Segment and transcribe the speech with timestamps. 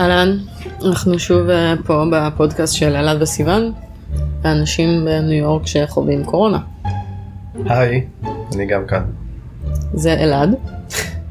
[0.00, 0.38] אהלן,
[0.84, 3.72] אנחנו שוב אה, פה בפודקאסט של אלעד וסיוון,
[4.44, 6.58] האנשים בניו יורק שחווים קורונה.
[7.64, 8.06] היי,
[8.54, 9.04] אני גם כאן.
[9.94, 10.54] זה אלעד,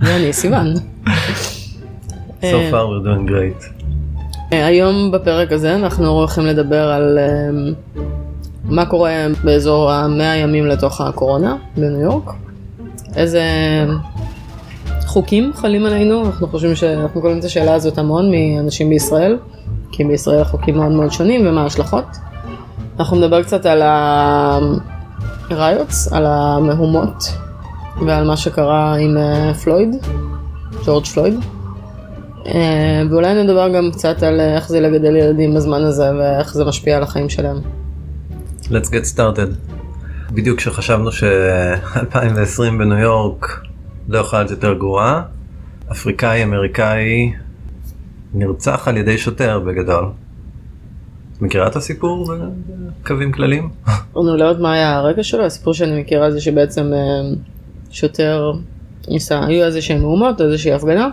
[0.02, 0.74] ואני סיוון.
[2.42, 3.84] So far we're doing great.
[4.54, 7.50] אה, היום בפרק הזה אנחנו הולכים לדבר על אה,
[8.64, 9.12] מה קורה
[9.44, 12.32] באזור המאה ימים לתוך הקורונה בניו יורק,
[13.16, 13.44] איזה
[15.16, 19.38] חוקים חלים עלינו, אנחנו חושבים שאנחנו קוראים את השאלה הזאת המון מאנשים בישראל,
[19.92, 22.06] כי בישראל החוקים מאוד מאוד שונים ומה ההשלכות.
[23.00, 23.82] אנחנו נדבר קצת על
[25.50, 27.24] הריוטס, על המהומות
[28.06, 29.96] ועל מה שקרה עם אה, פלויד,
[30.86, 31.34] ג'ורג' פלויד.
[32.46, 36.98] אה, ואולי נדבר גם קצת על איך זה לגדל ילדים בזמן הזה ואיך זה משפיע
[36.98, 37.58] על החיים שלהם.
[38.64, 39.74] Let's get started.
[40.32, 43.66] בדיוק כשחשבנו ש-2020 בניו יורק
[44.08, 45.22] לא יכולה להיות יותר גרועה,
[45.92, 47.34] אפריקאי אמריקאי
[48.34, 50.06] נרצח על ידי שוטר בגדול.
[51.34, 52.34] את מכירה את הסיפור
[53.02, 53.70] בקווים כלליים?
[53.88, 57.00] אני לא יודעת מה היה הרקע שלו, הסיפור שאני מכירה זה שבעצם אה,
[57.92, 58.52] שוטר
[59.08, 61.10] ניסה, היו איזה שהם מהומות, איזושהי הפגנה,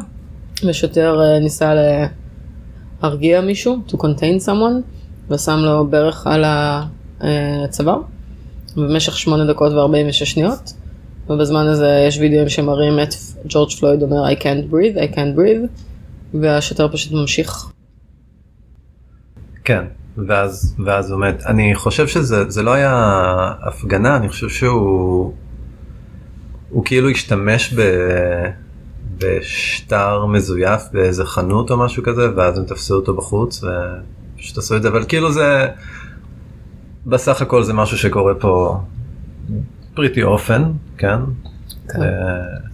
[0.69, 1.75] ושוטר אה, ניסה
[3.03, 4.83] להרגיע מישהו, to contain someone,
[5.31, 6.45] ושם לו ברך על
[7.65, 8.01] הצוואר,
[8.77, 10.73] במשך 8 דקות ו-46 שניות.
[11.33, 13.15] ובזמן הזה יש וידאוים שמראים את
[13.49, 15.69] ג'ורג' פלויד אומר I can't breathe, I can't breathe,
[16.41, 17.71] והשוטר פשוט ממשיך.
[19.65, 19.85] כן,
[20.17, 21.43] ואז, ואז הוא מת.
[21.47, 22.95] אני חושב שזה לא היה
[23.63, 25.33] הפגנה, אני חושב שהוא
[26.71, 27.81] הוא כאילו השתמש ב,
[29.19, 34.83] בשטר מזויף באיזה חנות או משהו כזה, ואז הם תפסו אותו בחוץ ופשוט עשו את
[34.83, 35.69] זה, אבל כאילו זה,
[37.07, 38.81] בסך הכל זה משהו שקורה פה
[39.95, 40.63] פריטי אופן,
[40.99, 41.17] כן?
[41.89, 42.03] כן.
[42.03, 42.07] אה,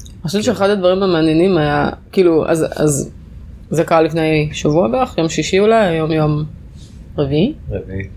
[0.03, 3.11] אני חושבת שאחד הדברים המעניינים היה, כאילו, אז, אז
[3.71, 6.45] זה קרה לפני שבוע בערך, יום שישי אולי, היום יום
[7.19, 7.55] רביעי.
[7.71, 8.09] רביעי.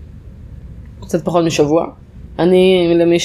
[1.00, 1.86] קצת פחות משבוע.
[2.38, 3.16] אני, למי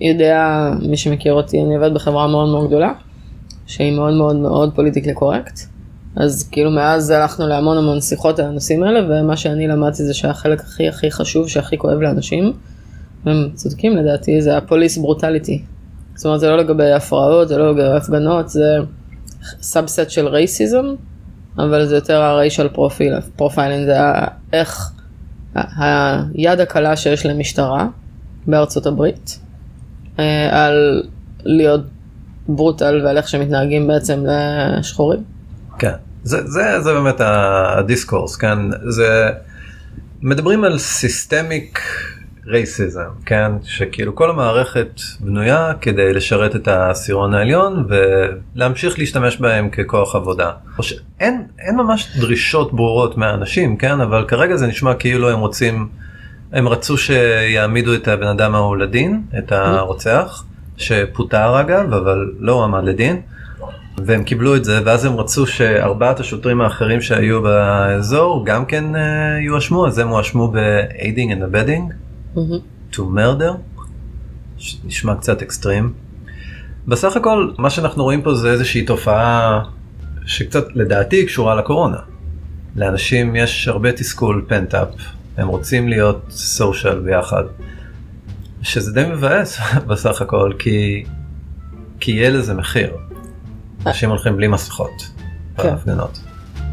[0.00, 2.92] שיודע, מי שמכיר אותי, אני עובד בחברה מאוד מאוד גדולה,
[3.66, 5.60] שהיא מאוד מאוד מאוד פוליטיקלי קורקט.
[6.16, 10.60] אז כאילו מאז הלכנו להמון המון שיחות על הנושאים האלה, ומה שאני למדתי זה שהחלק
[10.60, 12.52] הכי הכי חשוב, שהכי כואב לאנשים,
[13.26, 15.62] הם צודקים לדעתי, זה ה police brutality.
[16.14, 18.76] זאת אומרת, זה לא לגבי הפרעות, זה לא לגבי הפגנות, זה
[19.62, 20.84] subset של racism,
[21.58, 23.96] אבל זה יותר ה racial profile, profiling, זה
[24.52, 24.92] איך
[25.54, 27.86] היד הקלה שיש למשטרה
[28.46, 29.38] בארצות הברית,
[30.18, 31.02] אה, על
[31.44, 31.80] להיות
[32.48, 35.20] brutal ועל איך שמתנהגים בעצם לשחורים.
[35.78, 35.92] כן,
[36.22, 38.58] זה, זה, זה באמת ה discourse, כן,
[38.88, 39.30] זה,
[40.22, 41.80] מדברים על סיסטמיק
[42.48, 43.52] רייסיזם, כן?
[43.64, 50.50] שכאילו כל המערכת בנויה כדי לשרת את העשירון העליון ולהמשיך להשתמש בהם ככוח עבודה.
[51.20, 54.00] אין, אין ממש דרישות ברורות מהאנשים, כן?
[54.00, 55.88] אבל כרגע זה נשמע כאילו הם רוצים,
[56.52, 60.44] הם רצו שיעמידו את הבן אדם ההוא לדין, את הרוצח,
[60.76, 63.20] שפוטר אגב, אבל לא הועמד לדין.
[64.04, 68.98] והם קיבלו את זה ואז הם רצו שארבעת השוטרים האחרים שהיו באזור גם כן uh,
[69.46, 72.07] יואשמו אז הם הואשמו ב-aiding and abetting
[72.92, 73.80] to murder,
[74.84, 75.92] נשמע קצת אקסטרים.
[76.86, 79.62] בסך הכל מה שאנחנו רואים פה זה איזושהי תופעה
[80.26, 81.98] שקצת לדעתי קשורה לקורונה.
[82.76, 84.88] לאנשים יש הרבה תסכול פנטאפ,
[85.36, 87.44] הם רוצים להיות סושיאל ביחד.
[88.62, 91.04] שזה די מבאס בסך הכל כי,
[92.00, 92.96] כי יהיה לזה מחיר.
[93.86, 95.10] אנשים הולכים בלי מסכות
[95.56, 95.62] כן.
[95.62, 96.18] בהפגנות.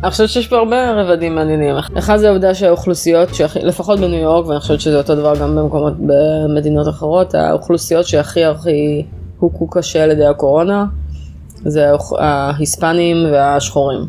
[0.04, 1.76] אני חושבת שיש פה הרבה רבדים מעניינים.
[1.98, 5.94] אחד זה העובדה שהאוכלוסיות, שהכי, לפחות בניו יורק, ואני חושבת שזה אותו דבר גם במקומות
[6.00, 9.06] במדינות אחרות, האוכלוסיות שהכי הכי
[9.40, 10.86] הוכו קשה על ידי הקורונה,
[11.66, 14.00] זה ההיספנים והשחורים.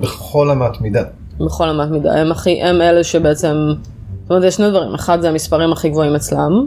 [0.00, 1.02] בכל אמת מידה.
[1.40, 2.20] בכל אמת מידה.
[2.20, 3.56] הם, הכי, הם אלה שבעצם,
[4.22, 4.94] זאת אומרת, יש שני דברים.
[4.94, 6.66] אחד זה המספרים הכי גבוהים אצלם,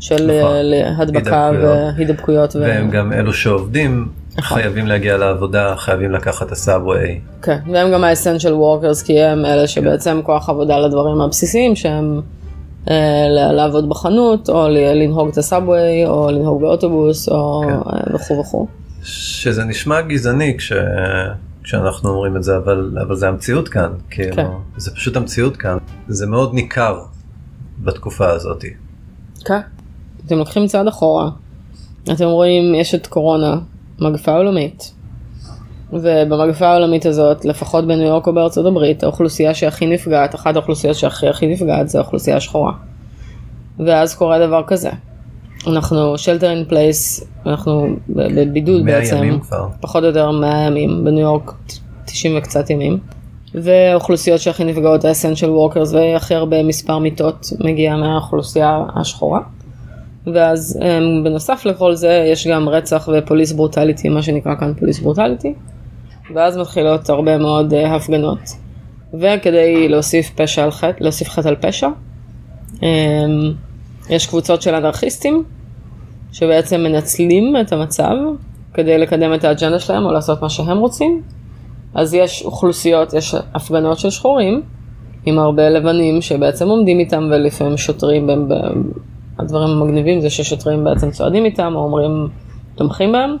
[0.00, 0.56] של נכון.
[0.96, 2.56] הדבקה והידבקויות.
[2.56, 2.92] והם ו...
[2.92, 4.08] גם אלו שעובדים.
[4.40, 7.20] חייבים להגיע לעבודה, חייבים לקחת את הסאבווי.
[7.42, 10.26] כן, והם גם האסנשל וורקרס, כי הם אלה שבעצם כן.
[10.26, 12.20] כוח עבודה לדברים הבסיסיים שהם
[12.90, 17.72] אה, לעבוד בחנות, או לנהוג את הסאבווי, או לנהוג באוטובוס, או כן.
[17.72, 18.66] אה, וכו' וכו'.
[19.02, 20.72] שזה נשמע גזעני כש...
[21.62, 24.46] כשאנחנו אומרים את זה, אבל, אבל זה המציאות כאן, כאילו, כן.
[24.76, 25.78] זה פשוט המציאות כאן,
[26.08, 27.00] זה מאוד ניכר
[27.78, 28.64] בתקופה הזאת.
[29.44, 29.60] כן,
[30.26, 31.30] אתם לוקחים צעד אחורה,
[32.12, 33.58] אתם רואים יש את קורונה,
[34.02, 34.92] מגפה עולמית.
[35.92, 41.28] ובמגפה העולמית הזאת, לפחות בניו יורק או בארצות הברית, האוכלוסייה שהכי נפגעת, אחת האוכלוסיות שהכי
[41.28, 42.72] הכי נפגעת זה האוכלוסייה השחורה.
[43.86, 44.90] ואז קורה דבר כזה.
[45.66, 49.68] אנחנו shelter in place, אנחנו בבידוד בעצם, ימים כבר.
[49.80, 51.72] פחות או יותר 100 ימים, בניו יורק 90-95
[52.04, 52.98] 90 וקצת ימים.
[53.54, 59.40] ואוכלוסיות שהכי נפגעות ה-essential workers והכי הרבה מספר מיטות מגיע מהאוכלוסייה השחורה.
[60.26, 65.54] ואז אמ, בנוסף לכל זה יש גם רצח ופוליס ברוטליטי, מה שנקרא כאן פוליס ברוטליטי.
[66.34, 68.38] ואז מתחילות הרבה מאוד אה, הפגנות.
[69.14, 71.88] וכדי להוסיף פשע על חטא, להוסיף חטא על פשע,
[72.82, 72.88] אמ,
[74.10, 75.44] יש קבוצות של אנרכיסטים
[76.32, 78.14] שבעצם מנצלים את המצב
[78.74, 81.22] כדי לקדם את האג'נדה שלהם או לעשות מה שהם רוצים.
[81.94, 84.62] אז יש אוכלוסיות, יש הפגנות של שחורים
[85.26, 88.28] עם הרבה לבנים שבעצם עומדים איתם ולפעמים שוטרים,
[89.38, 92.28] הדברים המגניבים זה ששוטרים בעצם צועדים איתם או אומרים
[92.74, 93.36] תומכים בהם.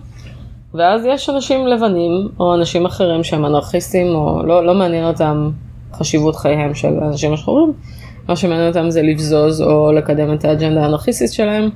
[0.74, 5.50] ואז יש אנשים לבנים או אנשים אחרים שהם אנרכיסטים או לא, לא מעניין אותם
[5.92, 7.72] חשיבות חייהם של אנשים השחורים.
[8.28, 11.70] מה שמעניין אותם זה לבזוז או לקדם את האג'נדה האנרכיסטית שלהם.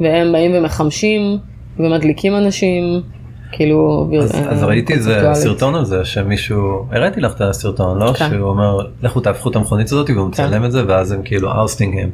[0.00, 1.38] והם באים ומחמשים
[1.78, 3.02] ומדליקים אנשים,
[3.52, 4.10] כאילו...
[4.22, 5.30] אז, אה, אז ראיתי איזה.
[5.34, 8.28] סרטון על זה שמישהו הראיתי לך את הסרטון לא כן.
[8.30, 11.98] שהוא אומר לכו תהפכו את המכונית הזאת והוא מצלם את זה ואז הם כאילו ארסטינג
[11.98, 12.10] הם.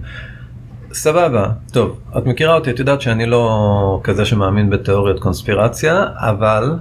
[0.92, 6.78] סבבה טוב את מכירה אותי את יודעת שאני לא כזה שמאמין בתיאוריות קונספירציה אבל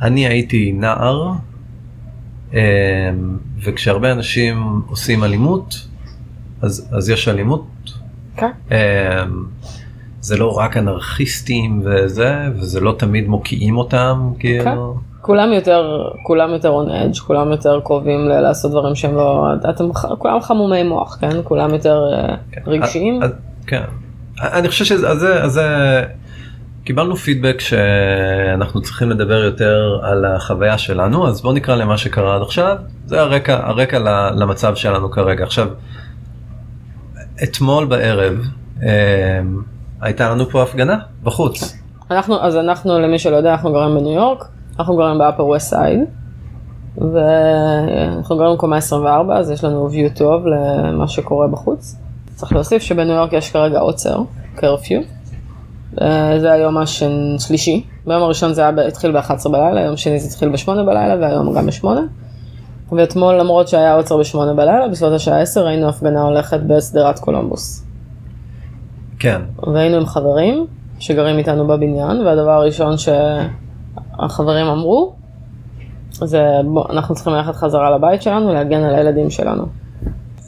[0.00, 1.32] אני הייתי נער
[2.52, 2.58] אמ,
[3.64, 5.86] וכשהרבה אנשים עושים אלימות
[6.62, 7.66] אז, אז יש אלימות
[8.36, 8.50] כן.
[8.70, 8.76] אמ,
[10.20, 14.98] זה לא רק אנרכיסטים וזה וזה לא תמיד מוקיעים אותם כאילו.
[15.24, 19.84] כולם יותר, כולם יותר on edge, כולם יותר קרובים לעשות דברים שהם לא, אתם,
[20.18, 21.30] כולם חמומי מוח, כן?
[21.44, 22.34] כולם יותר אה,
[22.66, 23.22] רגשיים.
[23.22, 23.30] אז-
[23.66, 23.82] כן.
[24.42, 26.02] אני חושב שזה אז זה- אז זה
[26.84, 32.42] קיבלנו פידבק שאנחנו צריכים לדבר יותר על החוויה שלנו אז בוא נקרא למה שקרה עד
[32.42, 33.98] עכשיו זה הרקע הרקע
[34.36, 35.68] למצב שלנו כרגע עכשיו.
[37.42, 38.34] אתמול בערב
[38.82, 38.88] אמ,
[40.00, 41.78] הייתה לנו פה הפגנה בחוץ.
[42.10, 44.44] אנחנו, אז אנחנו, למי שלא יודע, אנחנו גרים בניו יורק,
[44.78, 46.04] אנחנו גרים ב-upper west side,
[46.98, 51.96] ואנחנו גרים בקומה 24, אז יש לנו view טוב למה שקורה בחוץ.
[52.34, 54.22] צריך להוסיף שבניו יורק יש כרגע עוצר,
[54.54, 55.00] קרפיו.
[56.00, 60.48] אה, זה היום השלישי, ביום הראשון זה היה, התחיל ב-11 בלילה, יום שני זה התחיל
[60.48, 61.86] ב-8 בלילה, והיום גם ב-8.
[62.92, 67.84] ואתמול למרות שהיה עוצר ב-8 בלילה, בסביבות השעה 10 ראינו הפגנה הולכת בשדרת קולומבוס.
[69.18, 69.40] כן.
[69.74, 70.66] והיינו עם חברים
[70.98, 72.98] שגרים איתנו בבניין, והדבר הראשון
[74.20, 75.14] שהחברים אמרו,
[76.10, 79.66] זה בוא, אנחנו צריכים ללכת חזרה לבית שלנו, להגן על הילדים שלנו.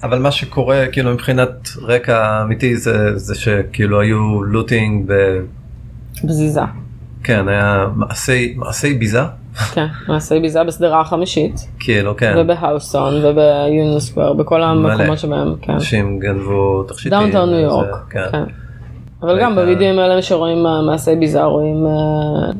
[0.02, 5.12] אבל מה שקורה כאילו מבחינת רקע אמיתי זה זה שכאילו היו looting ב...
[6.24, 6.60] בזיזה.
[7.24, 9.20] כן היה מעשי מעשי ביזה
[9.74, 14.62] כן, מעשי ביזה בשדרה החמישית, כאילו כן ובהאוסטון, וביוניון סקוואר, בכל.
[14.62, 15.72] המקומות שבהם, כן.
[15.72, 17.18] אנשים גנבו תכשיטים.
[17.18, 18.24] downtown ניו יורק, כן.
[18.32, 18.44] כן.
[19.22, 21.92] אבל גם בווידאוים האלה שרואים אה, מעשי ביזה רואים אה,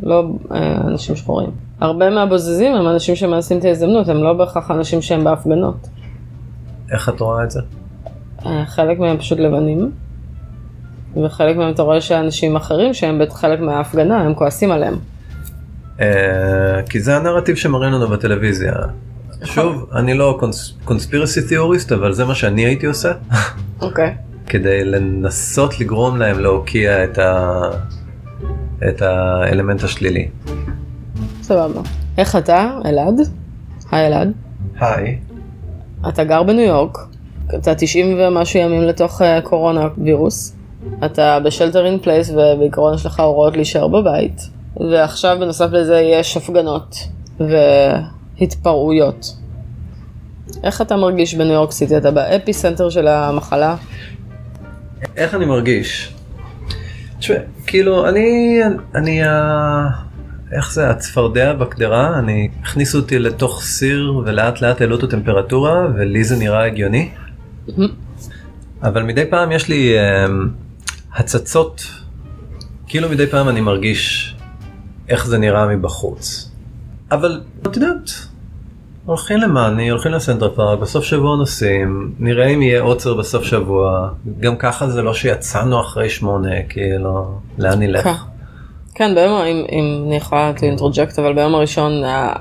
[0.03, 1.50] לא אה, אנשים שחורים.
[1.81, 5.88] הרבה מהבוזזים הם אנשים שמנסים את ההזדמנות, הם לא בהכרח אנשים שהם בהפגנות.
[6.93, 7.61] איך את רואה את זה?
[8.67, 9.91] חלק מהם פשוט לבנים,
[11.25, 14.94] וחלק מהם אתה רואה שאנשים אחרים שהם חלק מההפגנה הם כועסים עליהם.
[16.88, 18.73] כי זה הנרטיב שמראים לנו בטלוויזיה.
[19.44, 20.41] שוב אני לא
[20.84, 23.12] conspiracy theorist אבל זה מה שאני הייתי עושה
[23.81, 24.14] אוקיי.
[24.46, 27.60] כדי לנסות לגרום להם להוקיע את, ה...
[28.88, 30.28] את האלמנט השלילי.
[31.43, 31.81] סבבה.
[32.19, 33.14] איך אתה, אלעד?
[33.90, 34.32] היי אלעד.
[34.81, 35.19] היי.
[36.08, 36.98] אתה גר בניו יורק,
[37.55, 40.56] אתה 90 ומשהו ימים לתוך אה, coronavirus,
[41.05, 44.41] אתה ב shelter in place ובעיקרון יש לך הוראות להישאר בבית,
[44.91, 46.96] ועכשיו בנוסף לזה יש הפגנות
[48.41, 49.36] והתפרעויות.
[50.65, 51.96] איך אתה מרגיש בניו יורק סיטי?
[51.96, 53.76] אתה ב epicenter של המחלה?
[55.17, 56.15] איך אני מרגיש?
[57.19, 57.36] תשמע,
[57.67, 58.58] כאילו אני
[58.94, 59.88] אני ה...
[60.53, 66.24] איך זה הצפרדע בקדרה אני הכניסו אותי לתוך סיר ולאט לאט העלו את הטמפרטורה ולי
[66.24, 67.10] זה נראה הגיוני.
[68.82, 70.32] אבל מדי פעם יש לי um,
[71.15, 71.86] הצצות
[72.86, 74.36] כאילו מדי פעם אני מרגיש
[75.08, 76.50] איך זה נראה מבחוץ.
[77.10, 78.10] אבל את יודעת
[79.06, 84.08] הולכים למאני, הולכים לסנטר פארק, בסוף שבוע נוסעים, נראה אם יהיה עוצר בסוף שבוע,
[84.41, 88.05] גם ככה זה לא שיצאנו אחרי שמונה, כאילו, לאן נלך?
[88.05, 88.13] כן.
[88.94, 91.93] כן, ביום, אם, אם אני יכולה to interject, אבל ביום הראשון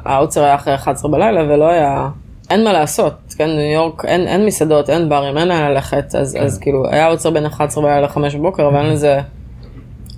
[0.05, 2.10] העוצר היה אחרי 11 בלילה ולא היה,
[2.50, 6.38] אין מה לעשות, כן, ניו יורק, אין, אין מסעדות, אין ברים, אין לאן ללכת, אז,
[6.39, 9.19] אז כאילו, היה עוצר בין 11 בלילה ל-5 בבוקר, אבל אין לזה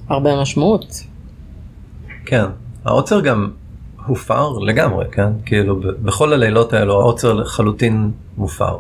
[0.10, 1.04] הרבה משמעות.
[2.25, 2.46] כן,
[2.86, 3.50] העוצר גם
[4.08, 5.30] הופר לגמרי, כן?
[5.46, 8.78] כאילו, בכל הלילות האלו העוצר לחלוטין מופר.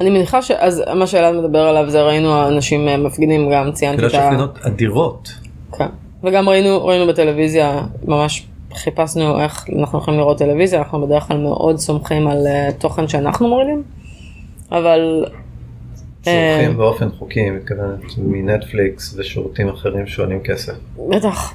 [0.00, 4.08] אני מניחה שאז מה שאלעד מדבר עליו זה ראינו אנשים אה, מפגינים, גם ציינתי כאילו
[4.08, 4.28] את יש ה...
[4.28, 5.28] הפגנות אדירות.
[5.78, 5.88] כן.
[6.24, 11.78] וגם ראינו, ראינו בטלוויזיה ממש חיפשנו איך אנחנו יכולים לראות טלוויזיה, אנחנו בדרך כלל מאוד
[11.78, 13.82] סומכים על אה, תוכן שאנחנו מורידים,
[14.72, 15.24] אבל...
[16.26, 20.74] אה, צורכים באופן חוקי, מתכוונת מנטפליקס ושירותים אחרים שעולים כסף.
[21.08, 21.54] בטח.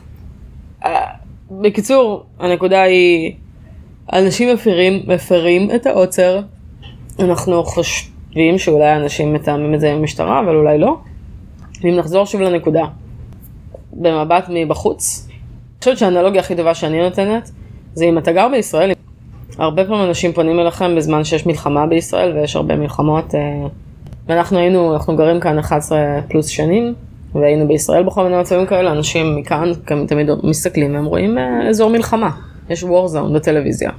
[1.62, 3.33] בקיצור, הנקודה היא,
[4.13, 6.39] אנשים מפרים, מפרים את העוצר,
[7.19, 10.98] אנחנו חושבים שאולי אנשים מתאמים את זה עם המשטרה, אבל אולי לא.
[11.83, 12.83] אם נחזור שוב לנקודה,
[13.93, 17.51] במבט מבחוץ, אני חושבת שהאנלוגיה הכי טובה שאני נותנת,
[17.93, 18.91] זה אם אתה גר בישראל,
[19.57, 23.67] הרבה פעמים אנשים פונים אליכם בזמן שיש מלחמה בישראל, ויש הרבה מלחמות, אה,
[24.27, 26.93] ואנחנו היינו, אנחנו גרים כאן 11 פלוס שנים,
[27.36, 29.72] והיינו בישראל בכל מיני מצבים כאלה, אנשים מכאן
[30.08, 32.30] תמיד מסתכלים והם רואים אה, אזור מלחמה,
[32.70, 33.92] יש war zone בטלוויזיה.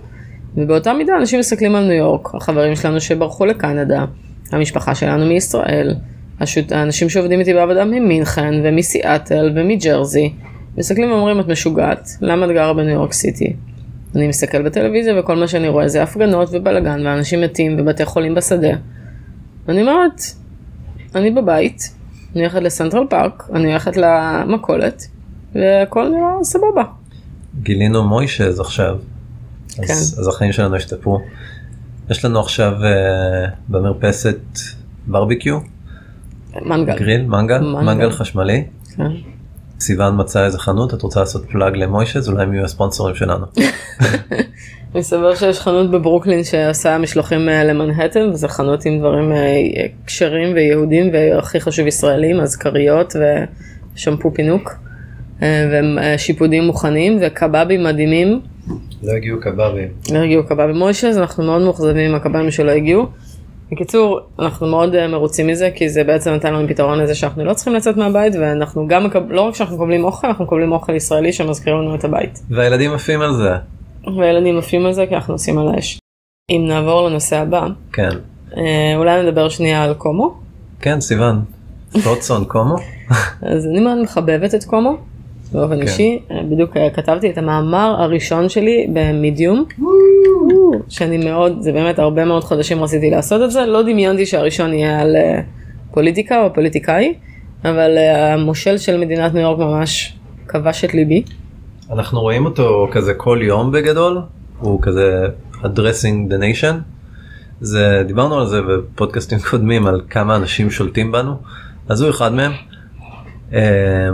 [0.57, 4.05] ובאותה מידה אנשים מסתכלים על ניו יורק, החברים שלנו שברחו לקנדה,
[4.53, 5.95] המשפחה שלנו מישראל,
[6.41, 6.73] השוט...
[6.73, 10.33] האנשים שעובדים איתי בעבודה ממינכן ומסיאטל ומג'רזי,
[10.79, 13.53] מסתכלים ואומרים את משוגעת, למה את גרה בניו יורק סיטי?
[14.15, 18.77] אני מסתכל בטלוויזיה וכל מה שאני רואה זה הפגנות ובלאגן ואנשים מתים ובתי חולים בשדה.
[19.69, 20.21] אני אומרת,
[21.15, 21.95] אני בבית,
[22.35, 25.07] אני הולכת לסנטרל פארק, אני הולכת למכולת,
[25.55, 26.83] והכל נראה סבבה.
[27.63, 28.97] גילינו מוישז עכשיו,
[29.67, 29.93] אז, כן.
[29.93, 31.21] אז החיים שלנו השתפרו.
[32.11, 34.41] יש לנו עכשיו uh, במרפסת
[35.07, 35.59] ברביקיו,
[36.63, 36.99] מנגל.
[36.99, 37.81] גריל, מנגל, מנגל.
[37.81, 38.65] מנגל חשמלי.
[38.97, 39.03] כן.
[39.81, 42.29] סיוון מצא איזה חנות, את רוצה לעשות פלאג למוישז?
[42.29, 43.47] אולי הם יהיו הספונסורים שלנו.
[44.95, 51.11] מסתבר שיש חנות בברוקלין שעושה משלוחים אה, למנהטן, וזו חנות עם דברים אה, כשרים ויהודים
[51.13, 53.17] והכי חשוב ישראלים, אז כריות
[53.95, 54.75] ושמפו פינוק,
[55.43, 55.71] אה,
[56.15, 58.41] ושיפודים מוכנים וקבבים מדהימים.
[59.03, 59.89] לא הגיעו קבבים.
[60.13, 63.07] לא הגיעו קבבים מוישה, אז אנחנו מאוד מאוכזבים עם הקבבים שלא הגיעו.
[63.73, 67.55] בקיצור, אנחנו מאוד אה, מרוצים מזה, כי זה בעצם נתן לנו פתרון לזה שאנחנו לא
[67.55, 69.33] צריכים לצאת מהבית, ואנחנו גם, מקב...
[69.33, 72.43] לא רק שאנחנו מקבלים אוכל, אנחנו מקבלים אוכל ישראלי שמזכיר לנו את הבית.
[72.51, 73.55] והילדים עפים על זה.
[74.19, 75.99] והילדים עפים על זה כי אנחנו עושים על האש.
[76.51, 78.11] אם נעבור לנושא הבא, כן.
[78.57, 80.35] אה, אולי נדבר שנייה על קומו.
[80.81, 81.45] כן, סיוון.
[82.03, 82.77] פלוטסון קומו?
[83.43, 84.97] אז אני מאוד מחבבת את קומו,
[85.55, 85.83] באופן כן.
[85.83, 86.19] אישי.
[86.31, 89.65] אה, בדיוק אה, כתבתי את המאמר הראשון שלי במדיום,
[90.89, 93.67] שאני מאוד, זה באמת הרבה מאוד חודשים רציתי לעשות את זה.
[93.67, 95.41] לא דמיינתי שהראשון יהיה על אה,
[95.91, 97.15] פוליטיקה או פוליטיקאי,
[97.65, 100.17] אבל המושל של מדינת ניו יורק ממש
[100.49, 101.23] כבש את ליבי.
[101.91, 104.21] אנחנו רואים אותו כזה כל יום בגדול,
[104.61, 105.27] הוא כזה
[105.63, 106.75] addressing the nation.
[107.61, 111.35] זה, דיברנו על זה בפודקאסטים קודמים על כמה אנשים שולטים בנו,
[111.89, 112.53] אז הוא אחד מהם,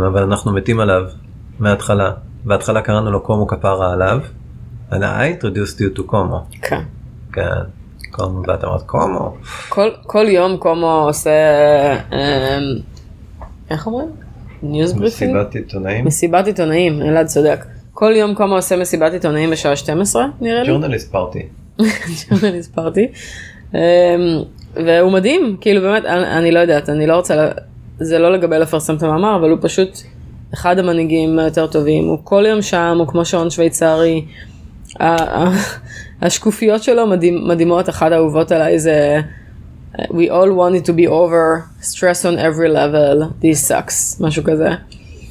[0.07, 1.03] אבל אנחנו מתים עליו
[1.61, 2.11] מההתחלה.
[2.45, 4.21] בהתחלה קראנו לו קומו כפרה עליו,
[4.91, 6.45] and I introduced you to קומו.
[6.63, 6.81] כן.
[7.33, 7.43] כן,
[8.11, 9.37] קומו, ואת אמרת קומו.
[9.69, 11.31] כל, כל יום קומו עושה,
[12.13, 12.59] אה,
[13.71, 14.09] איך אומרים?
[14.63, 15.37] news briefing?
[15.37, 16.05] מסיבת עיתונאים.
[16.05, 17.65] מסיבת עיתונאים, אלעד צודק.
[17.95, 20.69] כל יום קומו עושה מסיבת עיתונאים בשעה 12 נראה לי.
[20.69, 21.43] journalist party.
[22.31, 23.09] journalist party.
[23.75, 23.81] אמ,
[24.75, 27.49] והוא מדהים, כאילו באמת, אני, אני לא יודעת, אני לא רוצה,
[27.99, 29.89] זה לא לגבי לפרסם את המאמר, אבל הוא פשוט
[30.55, 34.25] אחד המנהיגים היותר טובים, הוא כל יום שם, הוא כמו שעון שוויצרי.
[36.23, 39.21] השקופיות שלו מדהים, מדהימות, אחת האהובות עליי זה
[39.95, 44.69] We all want it to be over, stress on every level, this sucks, משהו כזה.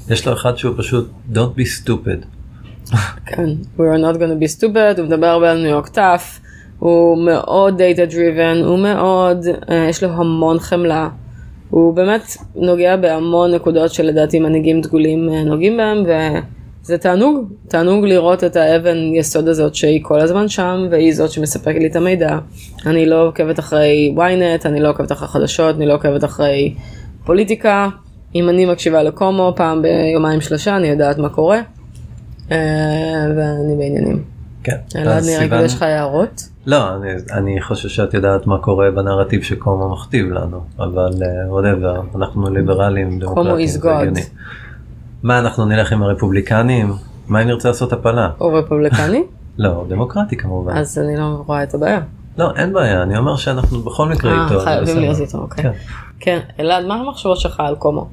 [0.09, 2.25] יש לו אחד שהוא פשוט don't be stupid.
[3.25, 6.39] כן, We are not gonna be stupid, הוא מדבר הרבה על ניו יורק טאף,
[6.79, 11.09] הוא מאוד data driven, הוא מאוד, uh, יש לו המון חמלה,
[11.69, 18.43] הוא באמת נוגע בהמון נקודות שלדעתי מנהיגים דגולים uh, נוגעים בהם, וזה תענוג, תענוג לראות
[18.43, 22.38] את האבן יסוד הזאת שהיא כל הזמן שם, והיא זאת שמספקת לי את המידע.
[22.85, 26.73] אני לא עוקבת אחרי ynet, אני לא עוקבת אחרי חדשות, אני לא עוקבת אחרי
[27.25, 27.89] פוליטיקה.
[28.35, 31.61] אם אני מקשיבה לקומו פעם ביומיים שלושה, אני יודעת מה קורה.
[32.51, 32.57] אה,
[33.38, 34.23] ואני בעניינים.
[34.63, 34.75] כן.
[34.95, 36.49] אלעד נראה כאילו יש לך הערות?
[36.69, 41.09] לא, אני, אני חושב שאת יודעת מה קורה בנרטיב שקומו מכתיב לנו, אבל
[41.47, 43.93] וואטאבר, אנחנו ליברלים, דמוקרטים, זה.
[43.93, 44.21] הגיוני.
[45.23, 46.93] מה, אנחנו נלך עם הרפובליקנים?
[47.27, 48.29] מה אם נרצה לעשות הפלה?
[48.38, 49.23] הוא רפובליקני?
[49.57, 50.77] לא, דמוקרטי כמובן.
[50.77, 51.99] אז אני לא רואה את הבעיה.
[52.38, 54.59] לא, אין בעיה, אני אומר שאנחנו בכל מקרה אה, איתו.
[54.59, 54.97] זה חייבים.
[54.97, 55.63] להיות איתו, אוקיי.
[55.63, 55.71] כן.
[56.19, 58.09] כן, אלעד, מה המחשבות שלך על קומו?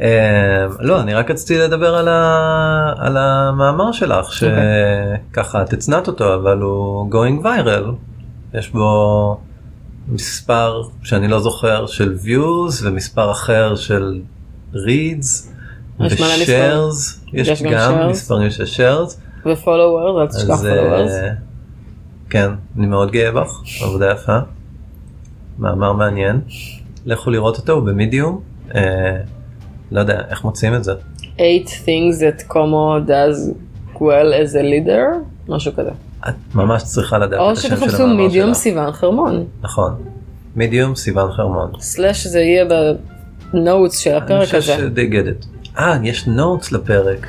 [0.00, 7.10] אה, לא, אני רק רציתי לדבר על, המאמר שלך, שככה את הצנעת אותו, אבל הוא
[7.12, 7.90] going viral.
[8.54, 9.40] יש בו
[10.08, 14.20] מספר שאני לא זוכר של views ומספר אחר של
[14.74, 15.48] reads
[16.00, 18.08] ו-shares, יש, גם.
[18.08, 19.14] מספרים של shares,
[19.46, 21.12] ו-followers, אל תשכח followers.
[21.12, 21.30] אה,
[22.30, 24.38] כן, אני מאוד גאה בך, עבודה יפה,
[25.58, 26.40] מאמר מעניין,
[27.06, 28.40] לכו לראות אותו, הוא במדיום,
[28.74, 29.20] אה,
[29.92, 30.92] לא יודע איך מוצאים את זה.
[31.22, 33.52] 8 things that Cuomo does
[33.98, 34.00] well
[34.32, 35.16] as a leader,
[35.48, 35.90] משהו כזה.
[36.28, 38.56] את ממש צריכה לדעת או את השם של שתחפשו המאמר מידיום שלך.
[38.56, 39.44] סיוון חרמון.
[39.62, 39.94] נכון.
[40.56, 41.70] מידיום סיוון חרמון.
[41.80, 42.64] סלאש זה יהיה
[43.52, 44.76] בנוטס של אני הפרק חושב הזה.
[44.76, 45.46] שדי get it.
[45.78, 47.26] אה, יש נוטס לפרק.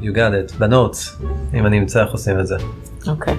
[0.00, 0.58] You got it.
[0.58, 1.16] בנוטס.
[1.54, 2.56] אם אני אמצא איך עושים את זה.
[3.08, 3.34] אוקיי.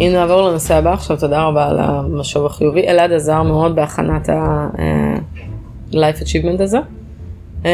[0.00, 2.88] אם נעבור לנושא הבא עכשיו, תודה רבה על המשוב החיובי.
[2.88, 6.78] אלעד עזר מאוד בהכנת ה-life achievement הזה.
[7.64, 7.70] אמ,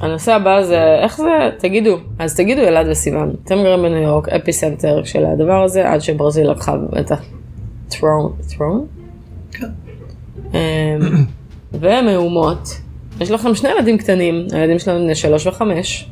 [0.00, 4.52] הנושא הבא זה, איך זה, תגידו, אז תגידו אלעד וסיוון, אתם גרים בניו יורק, אפי
[4.52, 8.86] סנטר של הדבר הזה, עד שברזיל לקחה את הטרון, טרון?
[9.52, 9.66] כן.
[10.54, 10.58] אמ,
[11.72, 12.68] ומהומות,
[13.20, 16.10] יש לכם שני ילדים קטנים, הילדים שלנו בני שלוש וחמש.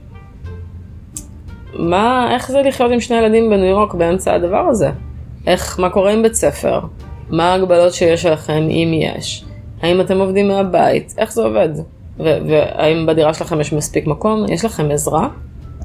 [1.75, 4.91] מה, איך זה לחיות עם שני ילדים בניו יורק באמצע הדבר הזה?
[5.47, 6.81] איך, מה קורה עם בית ספר?
[7.31, 9.45] מה ההגבלות שיש לכם, אם יש?
[9.83, 11.15] האם אתם עובדים מהבית?
[11.19, 11.69] איך זה עובד?
[12.19, 14.47] והאם בדירה שלכם יש מספיק מקום?
[14.49, 15.29] יש לכם עזרה?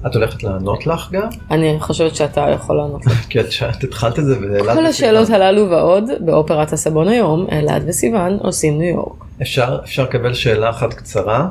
[0.08, 1.28] את הולכת לענות לך גם?
[1.52, 3.14] אני חושבת שאתה יכול לענות לי.
[3.30, 5.30] כי את התחלת את זה ואלעד כל השאלות.
[5.30, 9.26] הללו ועוד באופרת הסבון היום, אלעד וסיוון עושים ניו יורק.
[9.42, 11.48] אפשר לקבל שאלה אחת קצרה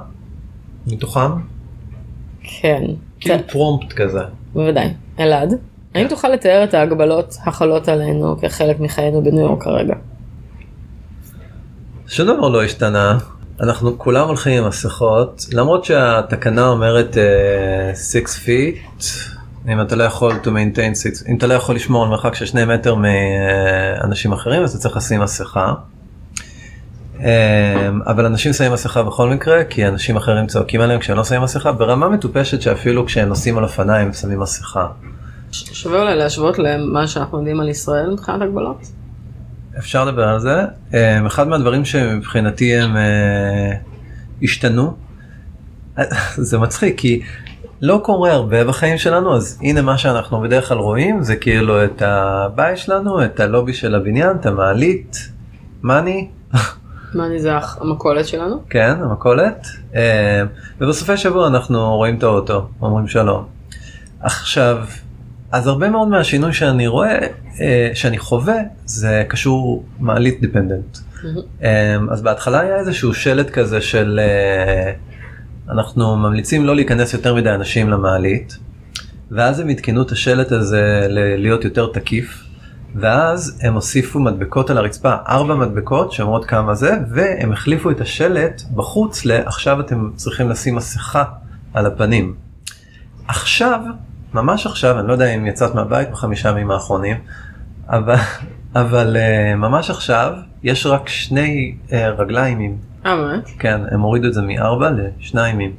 [0.87, 1.31] מתוכם?
[2.43, 2.83] כן,
[3.21, 4.21] כאילו פרומפט כזה.
[4.55, 4.89] בוודאי.
[5.21, 5.55] אלעד,
[5.95, 9.95] האם תוכל לתאר את ההגבלות החלות עלינו כחלק מחיינו בניו יורק כרגע?
[12.07, 13.19] שום דבר לא השתנה.
[13.61, 17.17] אנחנו כולם הולכים עם מסכות למרות שהתקנה אומרת
[17.95, 19.05] 6 feet
[19.69, 22.47] אם אתה לא יכול to maintain 6 אם אתה לא יכול לשמור על מרחק של
[22.47, 25.75] 2 מטר מאנשים אחרים אז אתה צריך לשים מסכה.
[27.21, 31.43] אה, אבל אנשים שמים מסכה בכל מקרה כי אנשים אחרים צועקים עליהם כשהם לא שמים
[31.43, 34.87] מסכה ברמה מטופשת שאפילו כשהם נוסעים על אופניים שמים מסכה.
[35.53, 39.04] שווה אולי להשוות למה שאנחנו יודעים על ישראל מבחינת הגבלות?
[39.79, 40.65] אפשר לדבר על זה.
[40.95, 43.73] אה, אחד מהדברים שמבחינתי הם אה,
[44.43, 44.95] השתנו.
[46.49, 47.23] זה מצחיק כי
[47.81, 52.03] לא קורה הרבה בחיים שלנו אז הנה מה שאנחנו בדרך כלל רואים זה כאילו את
[52.03, 55.29] הבית שלנו את הלובי של הבניין את המעלית
[55.83, 56.29] מאני
[57.15, 58.63] מה אני זה המכולת שלנו?
[58.71, 60.43] כן המכולת אה,
[60.81, 63.45] ובסופי שבוע אנחנו רואים את האוטו אומרים שלום.
[64.21, 64.85] עכשיו
[65.55, 67.19] אז הרבה מאוד מהשינוי שאני רואה
[67.61, 70.99] אה, שאני חווה זה קשור מעלית דיפנדנט.
[71.63, 71.67] אמ,
[72.11, 74.93] אז בהתחלה היה איזשהו שלט כזה של אה,
[75.71, 78.59] אנחנו ממליצים לא להיכנס יותר מדי אנשים למעלית
[79.31, 81.07] ואז הם עדכנו את השלט הזה
[81.39, 82.45] להיות יותר תקיף
[82.95, 88.63] ואז הם הוסיפו מדבקות על הרצפה ארבע מדבקות שאומרות כמה זה והם החליפו את השלט
[88.75, 91.25] בחוץ לעכשיו אתם צריכים לשים מסכה
[91.75, 92.35] על הפנים.
[93.29, 93.81] עכשיו
[94.35, 97.17] ממש עכשיו אני לא יודע אם יצאת מהבית בחמישה ימים האחרונים
[97.89, 98.15] אבל
[98.75, 103.49] אבל uh, ממש עכשיו יש רק שני uh, רגליים עם אה באמת?
[103.59, 105.71] כן הם הורידו את זה מארבע לשניים עם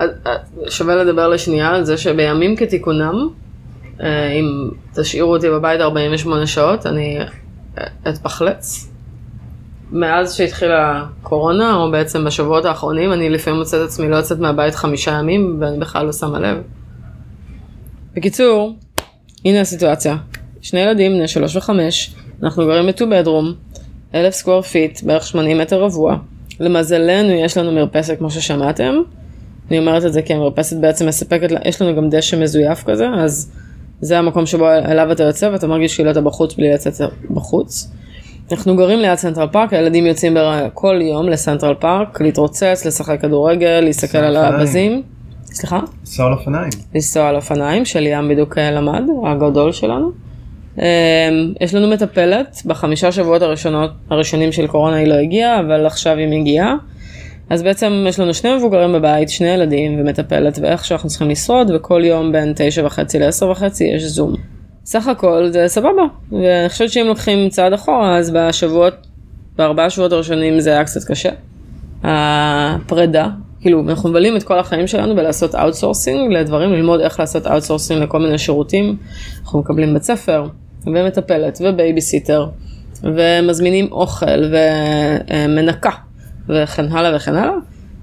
[0.00, 0.06] אה,
[0.68, 3.28] שווה לדבר לשנייה על זה שבימים כתיקונם,
[4.02, 7.18] אה, אם תשאירו אותי בבית 48 שעות, אני
[7.78, 8.86] אה, אתפחלץ.
[9.92, 15.10] מאז שהתחילה הקורונה, או בעצם בשבועות האחרונים, אני לפעמים מוצאת עצמי לא יוצאת מהבית חמישה
[15.10, 16.56] ימים, ואני בכלל לא שמה לב.
[18.14, 18.74] בקיצור,
[19.44, 20.16] הנה הסיטואציה.
[20.60, 23.76] שני ילדים, בני שלוש וחמש, אנחנו גרים ב-2 bedroom,
[24.14, 26.16] אלף square feet, בערך 80 מטר רבוע.
[26.60, 28.94] למזלנו יש לנו מרפסת כמו ששמעתם.
[29.70, 33.52] אני אומרת את זה כי המרפסת בעצם מספקת, יש לנו גם דשא מזויף כזה, אז
[34.00, 36.94] זה המקום שבו אליו אתה יוצא ואתה מרגיש כאילו אתה בחוץ בלי לצאת
[37.30, 37.90] בחוץ.
[38.52, 40.68] אנחנו גרים ליד סנטרל פארק, הילדים יוצאים בר...
[40.74, 45.02] כל יום לסנטרל פארק, להתרוצץ, לשחק כדורגל, להסתכל על אופניים.
[45.52, 45.80] סליחה?
[46.00, 46.70] לנסוע על אופניים.
[46.94, 50.10] לנסוע על אופניים, שליאם בדיוק אה, למד, הגדול שלנו.
[50.78, 50.84] אמ,
[51.60, 56.40] יש לנו מטפלת, בחמישה שבועות הראשונות, הראשונים של קורונה היא לא הגיעה, אבל עכשיו היא
[56.40, 56.74] מגיעה.
[57.50, 62.02] אז בעצם יש לנו שני מבוגרים בבית, שני ילדים ומטפלת, ואיך שאנחנו צריכים לשרוד, וכל
[62.04, 64.34] יום בין תשע וחצי לעשר וחצי יש זום.
[64.84, 68.94] סך הכל זה סבבה, ואני חושבת שאם לוקחים צעד אחורה, אז בשבועות,
[69.56, 71.30] בארבעה שבועות הראשונים זה היה קצת קשה.
[72.02, 73.28] הפרידה,
[73.60, 78.18] כאילו אנחנו מבלים את כל החיים שלנו בלעשות outsourcing לדברים, ללמוד איך לעשות outsourcing לכל
[78.18, 78.96] מיני שירותים.
[79.42, 80.46] אנחנו מקבלים בית ספר,
[80.86, 82.46] ומטפלת, ובייביסיטר,
[83.02, 84.26] ומזמינים אוכל,
[85.30, 85.90] ומנקה,
[86.48, 87.54] וכן הלאה וכן הלאה.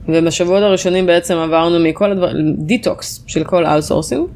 [0.10, 4.28] ובשבועות הראשונים בעצם עברנו מכל הדברים, דיטוקס של כל outsourcing.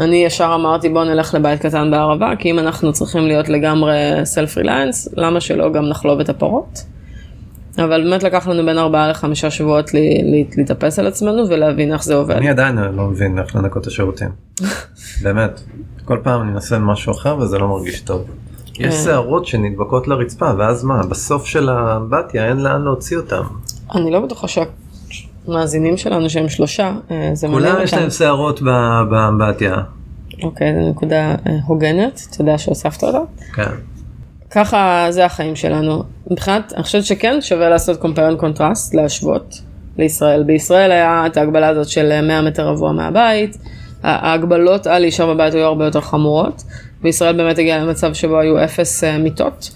[0.00, 4.56] אני ישר אמרתי בוא נלך לבית קטן בערבה, כי אם אנחנו צריכים להיות לגמרי סלף
[4.56, 6.95] ריליינס, למה שלא גם נחלוב את הפרות?
[7.78, 12.04] אבל באמת לקח לנו בין ארבעה לחמישה שבועות ל- ל- להתאפס על עצמנו ולהבין איך
[12.04, 12.36] זה עובד.
[12.36, 14.28] אני עדיין לא מבין איך לנקות את השירותים.
[15.24, 15.60] באמת.
[16.04, 18.24] כל פעם אני מנסה משהו אחר וזה לא מרגיש טוב.
[18.78, 19.02] יש כן.
[19.04, 23.42] שערות שנדבקות לרצפה ואז מה בסוף של האמבטיה אין לאן להוציא אותם.
[23.94, 24.62] אני לא בטוחה שה...
[25.48, 28.02] המאזינים שלנו שהם שלושה, אה, זה מעניין כולם יש אותם.
[28.02, 28.62] להם שערות
[29.10, 29.76] באמבטיה.
[30.42, 33.18] אוקיי, זו נקודה אה, הוגנת, תודה שהוספת אותה.
[33.54, 33.70] כן.
[34.56, 36.02] ככה זה החיים שלנו.
[36.30, 39.60] מבחינת, אני חושבת שכן שווה לעשות and contrast, להשוות
[39.98, 40.42] לישראל.
[40.42, 43.56] בישראל היה את ההגבלה הזאת של 100 מטר רבוע מהבית,
[44.02, 46.62] ההגבלות על להישאר בבית היו הרבה יותר חמורות.
[47.02, 49.70] בישראל באמת הגיע למצב שבו היו אפס אה, מיטות,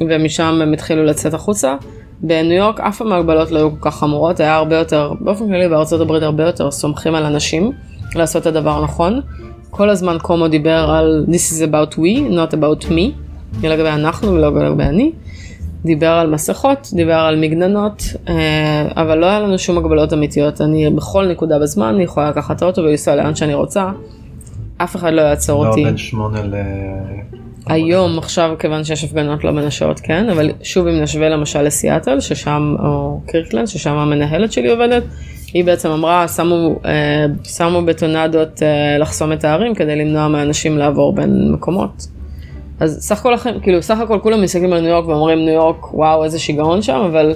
[0.00, 1.76] ומשם הם התחילו לצאת החוצה.
[2.20, 5.68] בניו יורק אף פעם ההגבלות לא היו כל כך חמורות, היה הרבה יותר, באופן כללי
[5.68, 7.72] בארצות הברית הרבה יותר סומכים על אנשים
[8.14, 9.20] לעשות את הדבר הנכון.
[9.70, 13.25] כל הזמן קומו דיבר על This is about we, not about me,
[13.62, 15.12] לגבי אנחנו ולא לגבי אני.
[15.84, 20.60] דיבר על מסכות, דיבר על מגננות, אה, אבל לא היה לנו שום הגבלות אמיתיות.
[20.60, 23.90] אני בכל נקודה בזמן אני יכולה לקחת את האוטו ולנסוע לאן שאני רוצה.
[24.78, 25.84] אף אחד לא יעצור לא אותי.
[25.84, 26.54] בין שמונה ל...
[27.66, 32.20] היום עכשיו כיוון שיש הפגנות לא בין השעות כן אבל שוב אם נשווה למשל לסיאטל
[32.20, 35.02] ששם או קירקלנד ששם המנהלת שלי עובדת
[35.52, 41.12] היא בעצם אמרה שמו אה, שמו בטונדות אה, לחסום את הערים כדי למנוע מאנשים לעבור
[41.12, 42.06] בין מקומות.
[42.80, 46.24] אז סך הכל כאילו סך הכל כולם מסתכלים על ניו יורק ואומרים ניו יורק וואו
[46.24, 47.34] איזה שיגעון שם אבל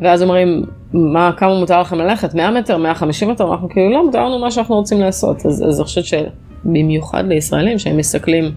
[0.00, 2.34] ואז אומרים מה כמה מותר לכם ללכת?
[2.34, 2.76] 100 מטר?
[2.76, 3.52] 150 מטר?
[3.52, 5.46] אנחנו כאילו לא מותר לנו מה שאנחנו רוצים לעשות.
[5.46, 8.52] אז, אז אני חושבת שבמיוחד לישראלים שהם מסתכלים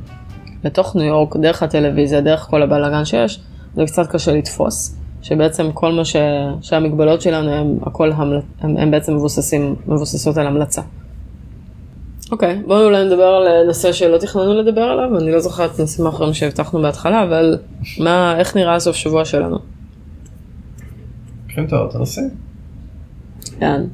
[0.64, 3.40] לתוך ניו יורק דרך הטלוויזיה דרך כל הבלאגן שיש
[3.76, 6.16] זה קצת קשה לתפוס שבעצם כל מה ש...
[6.62, 8.40] שהמגבלות שלנו הם הכל המל...
[8.62, 10.82] הם, הם בעצם מבוססים מבוססות על המלצה.
[12.32, 16.34] אוקיי בואו אולי נדבר על נושא שלא תכננו לדבר עליו אני לא זוכרת נושאים אחרים
[16.34, 17.58] שהבטחנו בהתחלה אבל
[18.00, 19.58] מה איך נראה הסוף שבוע שלנו.
[21.44, 22.30] לוקחים את האוטו נוסעים.
[23.62, 23.86] לאן?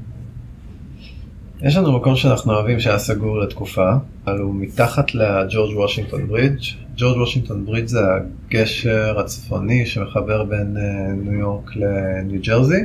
[1.61, 3.91] יש לנו מקום שאנחנו אוהבים שהיה סגור לתקופה,
[4.25, 6.61] אבל הוא מתחת לג'ורג' וושינגטון ברידג'.
[6.97, 7.99] ג'ורג' וושינגטון ברידג' זה
[8.47, 12.79] הגשר הצפוני שמחבר בין אה, ניו יורק לניו ג'רזי.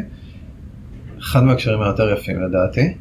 [1.20, 2.94] אחד מהקשרים היותר יפים לדעתי.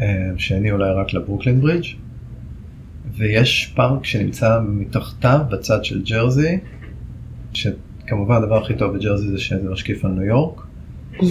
[0.00, 0.06] אה,
[0.38, 1.86] שני אולי רק לברוקלין ברידג'.
[3.16, 6.58] ויש פארק שנמצא מתחתיו בצד של ג'רזי,
[7.52, 10.60] שכמובן הדבר הכי טוב בג'רזי זה שזה משקיף על ניו יורק.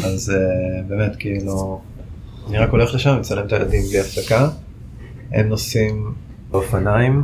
[0.05, 1.81] אז אה, באמת כאילו
[2.49, 4.49] אני רק הולך לשם, מצלם את הילדים בלי הפסקה.
[5.31, 6.13] הם נוסעים
[6.51, 7.23] באופניים.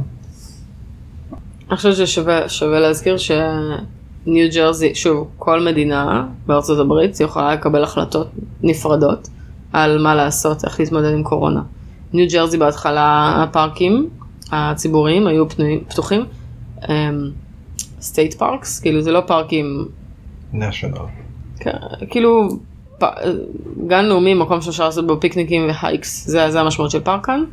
[1.69, 8.31] אני חושבת ששווה שווה להזכיר שניו ג'רזי, שוב, כל מדינה בארצות הברית יכולה לקבל החלטות
[8.63, 9.29] נפרדות
[9.75, 11.61] על מה לעשות, איך להתמודד עם קורונה.
[12.13, 14.09] ניו ג'רזי בהתחלה הפארקים
[14.51, 16.25] הציבוריים היו פנויים, פתוחים,
[18.01, 19.85] state parks, כאילו זה לא פארקים,
[20.53, 20.99] national.
[21.59, 21.77] כן,
[22.09, 22.47] כאילו
[22.99, 23.03] פ...
[23.88, 27.43] גן לאומי, מקום שאפשר לעשות בו פיקניקים ו-hikes, זה, זה המשמעות של פארק כאן.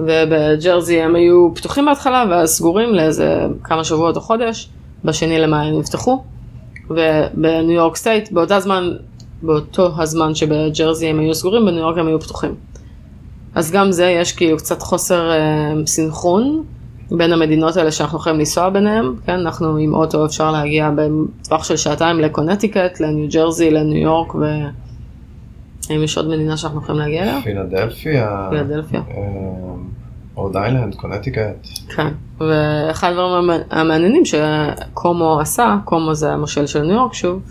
[0.00, 4.68] ובג'רזי הם היו פתוחים בהתחלה ואז סגורים לאיזה כמה שבועות או חודש,
[5.04, 6.22] בשני למאי הם נפתחו.
[6.90, 8.90] ובניו יורק state, באותה זמן,
[9.42, 12.54] באותו הזמן שבג'רזי הם היו סגורים, בניו יורק הם היו פתוחים.
[13.54, 15.36] אז גם זה, יש כאילו קצת חוסר אה,
[15.86, 16.62] סינכרון
[17.10, 21.76] בין המדינות האלה שאנחנו יכולים לנסוע ביניהם, כן, אנחנו עם אוטו אפשר להגיע בטווח של
[21.76, 24.72] שעתיים לקונטיקט, לניו ג'רזי, לניו יורק, והאם
[26.02, 27.40] יש עוד מדינה שאנחנו יכולים להגיע אליה?
[27.42, 28.46] פילדלפיה.
[28.50, 29.02] פילדלפיה.
[30.34, 31.40] רוד איילנד, קונטיקט.
[31.96, 32.08] כן,
[32.40, 37.42] ואחד הדברים המע- המעניינים שקומו עשה, קומו זה המושל של ניו יורק שוב,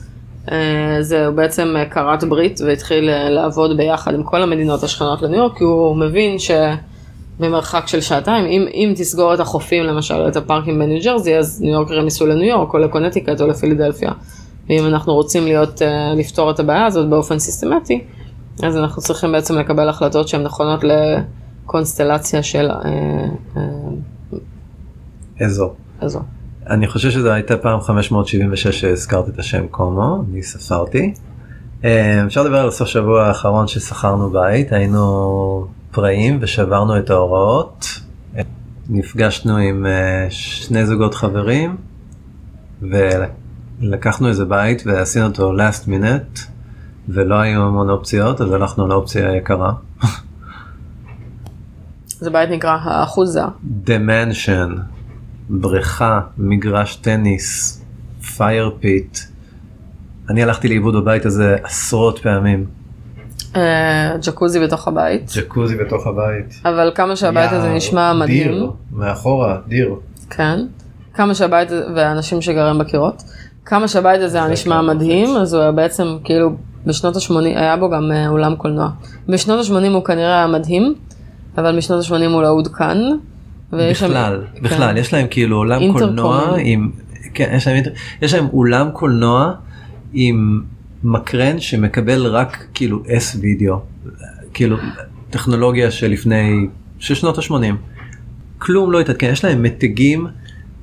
[0.52, 5.38] אה, זה הוא בעצם כרת ברית והתחיל אה, לעבוד ביחד עם כל המדינות השכנות לניו
[5.38, 10.80] יורק, כי הוא מבין שבמרחק של שעתיים, אם, אם תסגור את החופים למשל, את הפארקים
[10.80, 14.12] בניו ג'רזי, אז ניו יורקרים ייסעו לניו יורק או לקונטיקט או לפילדלפיה.
[14.70, 18.04] ואם אנחנו רוצים להיות, אה, לפתור את הבעיה הזאת באופן סיסטמטי,
[18.64, 22.80] אז אנחנו צריכים בעצם לקבל החלטות שהן נכונות לקונסטלציה של אה,
[23.58, 25.76] אה, אזור.
[26.02, 26.22] אזור.
[26.70, 31.14] אני חושב שזו הייתה פעם 576 שהזכרת את השם קומו, אני ספרתי.
[31.84, 37.86] אה, אפשר לדבר על הסוף שבוע האחרון ששכרנו בית, היינו פראים ושברנו את ההוראות.
[38.90, 41.78] נפגשנו עם אה, שני זוגות חברים
[42.82, 46.40] ולקחנו איזה בית ועשינו אותו last minute
[47.10, 49.74] ולא היו המון אופציות אז הלכנו לאופציה היקרה.
[52.20, 53.42] זה בית נקרא האחוזה.
[53.64, 54.76] The mansion,
[55.52, 57.82] בריכה, מגרש טניס,
[58.38, 59.18] fire pit.
[60.30, 62.66] אני הלכתי לאיבוד בבית הזה עשרות פעמים.
[63.56, 66.62] אה, ג'קוזי בתוך הבית, ג'קוזי בתוך הבית.
[66.66, 69.96] אבל כמה שהבית הזה נשמע מדהים, דיר, מאחורה, דיר.
[70.30, 70.60] כן,
[71.14, 73.24] כמה שהבית הזה, והאנשים שגרים בקירות,
[73.66, 76.52] כמה שהבית הזה היה נשמע מדהים, אז הוא היה בעצם כאילו
[76.86, 78.90] בשנות ה-80, היה בו גם אה, אולם קולנוע.
[79.28, 80.96] בשנות ה-80 הוא כנראה היה מדהים,
[81.58, 82.98] אבל משנות ה-80 הוא לא עודכן.
[83.74, 84.62] ויש שם- בכלל, כן.
[84.64, 86.08] בכלל, יש להם כאילו אולם אינטרקום.
[86.08, 86.92] קולנוע עם,
[87.34, 87.84] כן, יש להם,
[88.22, 89.54] יש להם אולם קולנוע
[90.14, 90.62] עם
[91.04, 93.80] מקרן שמקבל רק כאילו S וידאו
[94.54, 94.78] כאילו
[95.30, 96.68] טכנולוגיה שלפני
[97.00, 97.54] של שנות ה-80
[98.58, 100.28] כלום לא התעדכן יש להם מתגים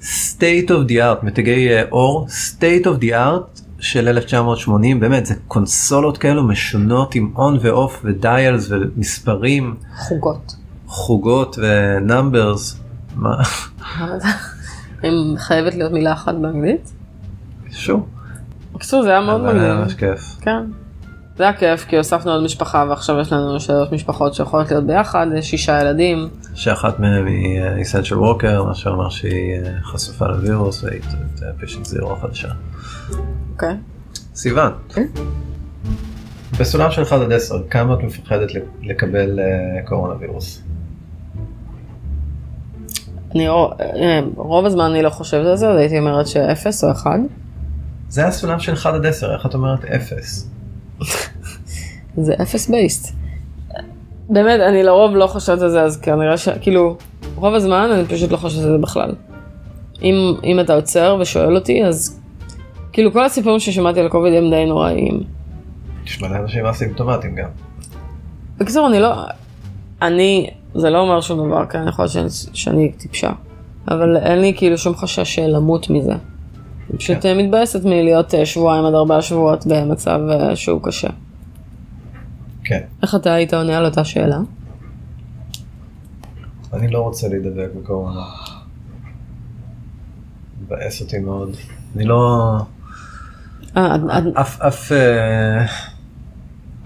[0.03, 5.35] state of the art מתגי אה, אור state of the art של 1980 באמת זה
[5.49, 10.57] קונסולות כאלו משונות עם און ואוף ודיילס ומספרים חוגות.
[10.89, 12.81] חוגות ונאמברס.
[13.17, 13.37] מה?
[15.39, 16.93] חייבת להיות מילה אחת באנגלית?
[17.71, 18.07] שוב.
[18.75, 19.85] בקיצור זה היה מאוד אבל היה מגניב.
[19.85, 20.21] ממש כיף.
[20.41, 20.65] כן.
[21.37, 25.27] זה היה כיף כי הוספנו עוד משפחה ועכשיו יש לנו שלוש משפחות שיכולות להיות ביחד,
[25.37, 26.29] יש שישה ילדים.
[26.55, 31.01] שאחת מהם היא אסנצ'ל ווקר מה שאומר שהיא אה, חשופה לווירוס והיא
[31.61, 32.49] פשוט זירו חדשה.
[33.53, 33.77] אוקיי.
[34.35, 34.73] סיוון.
[34.95, 35.07] כן.
[36.61, 38.49] בסולם של 1 עד 10 כמה את מפחדת
[38.83, 40.63] לקבל אה, קורונה וירוס?
[43.35, 46.91] אני רוב, אה, רוב הזמן אני לא חושבת על זה, אז הייתי אומרת שאפס או
[46.91, 47.19] אחד.
[48.09, 50.47] זה הסולם של 1 עד 10 איך את אומרת 0?
[52.17, 53.15] זה אפס בייסט.
[54.31, 56.49] באמת, אני לרוב לא חושבת על זה, אז כנראה ש...
[56.49, 56.97] כאילו,
[57.35, 59.15] רוב הזמן אני פשוט לא חושבת על זה בכלל.
[60.03, 62.21] אם, אם אתה עוצר ושואל אותי, אז
[62.93, 65.23] כאילו כל הסיפורים ששמעתי על קוביד הם די נוראיים.
[66.07, 67.49] יש מלא אנשים אסימפטומטיים גם.
[68.59, 69.15] בקיצור, אני לא...
[70.03, 70.51] אני...
[70.75, 73.31] זה לא אומר שום דבר, כי אני יכולה שאני, שאני טיפשה.
[73.89, 76.13] אבל אין לי כאילו שום חשש למות מזה.
[76.13, 77.21] אני פשוט כן.
[77.23, 77.39] כן.
[77.39, 81.09] מתבאסת מלהיות אה, שבועיים עד ארבעה שבועות במצב אה, שהוא קשה.
[82.65, 82.81] כן.
[83.03, 84.39] איך אתה היית עונה על אותה שאלה?
[86.73, 88.21] אני לא רוצה להידבק בקורונה.
[90.63, 91.51] מבאס אותי מאוד.
[91.97, 92.43] אני לא...
[93.77, 95.67] אה, עד- עד- אף אף אה,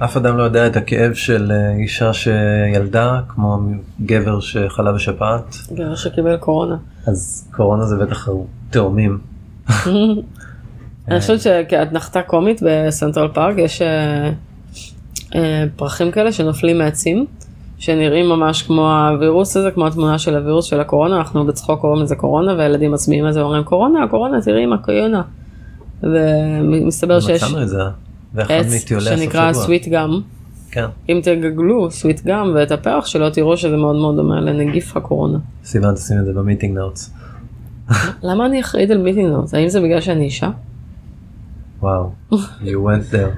[0.05, 3.59] אף אדם לא יודע את הכאב של אה, אישה שילדה כמו
[4.01, 6.77] גבר שחלה בשפעת גבר שקיבל קורונה.
[7.07, 8.29] אז קורונה זה בטח
[8.71, 9.19] תאומים.
[11.09, 14.31] אני חושבת שכאתנחתה קומית בסנטרל פארק יש אה,
[15.35, 17.27] אה, פרחים כאלה שנופלים מעצים,
[17.79, 22.17] שנראים ממש כמו הווירוס הזה, כמו התמונה של הווירוס של הקורונה, אנחנו בצחוק קוראים לזה
[22.17, 25.23] קורונה, והילדים מצביעים על זה ואומרים קורונה, קורונה, תראי מה קורונה.
[26.03, 27.83] ומסתבר שיש מצאנו את זה.
[28.37, 29.53] עץ שנקרא.
[29.53, 30.11] סוויט גאם,
[30.71, 30.87] כן.
[31.09, 35.39] אם תגגלו sweet gum ואת הפרח שלו תראו שזה מאוד מאוד דומה לנגיף הקורונה.
[35.65, 37.11] סיוון תשים את זה ב-meeting notes.
[38.29, 39.55] למה אני אחראית על meeting notes?
[39.55, 40.51] האם זה בגלל שאני אישה?
[41.81, 42.11] וואו.
[42.33, 43.37] you went there.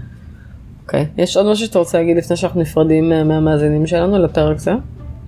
[0.82, 1.06] אוקיי.
[1.16, 4.72] יש עוד משהו שאתה רוצה להגיד לפני שאנחנו נפרדים אה, מהמאזינים שלנו לפרק זה?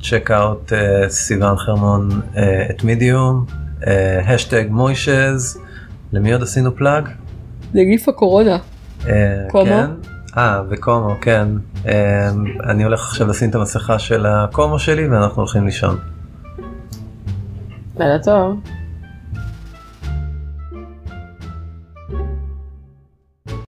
[0.01, 2.39] check out uh, סיוון חרמון uh,
[2.71, 3.45] את מידיום.
[4.27, 5.59] השטג מוישז.
[6.13, 7.09] למי עוד עשינו plug?
[7.75, 8.59] נגיף הקורונה.
[9.09, 9.65] אה, קומו?
[9.65, 9.91] כן.
[10.37, 11.49] אה וקומו כן.
[11.87, 12.31] אה,
[12.65, 15.99] אני הולך עכשיו לשים את המסכה של הקומו שלי ואנחנו הולכים לישון.
[17.99, 18.61] לילה טוב.